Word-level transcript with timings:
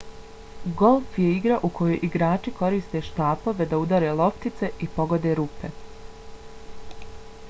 golf 0.79 1.17
je 1.23 1.27
igra 1.33 1.57
u 1.69 1.69
kojoj 1.79 1.99
igrači 2.07 2.53
koriste 2.61 3.01
štapove 3.09 3.67
da 3.73 3.81
udare 3.83 4.09
loptice 4.23 4.71
i 4.87 4.89
pogode 4.99 5.35
rupe 5.41 5.71